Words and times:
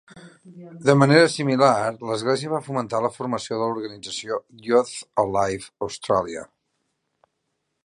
De 0.85 0.93
manera 1.01 1.27
similar, 1.33 1.73
l'església 2.11 2.53
va 2.53 2.61
fomentar 2.69 3.03
la 3.05 3.13
formació 3.19 3.61
de 3.61 3.69
l'organització 3.73 4.41
Youth 4.71 4.97
Alive 5.27 5.71
Australia. 5.89 6.45